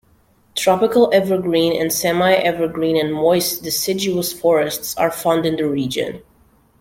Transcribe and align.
Tropical 0.55 1.11
evergreen 1.13 1.79
and 1.79 1.93
semi-evergreen 1.93 2.97
and 2.99 3.13
moist 3.13 3.61
deciduous 3.61 4.33
forests 4.33 4.97
are 4.97 5.11
found 5.11 5.45
in 5.45 5.57
the 5.57 5.67
region. 5.69 6.23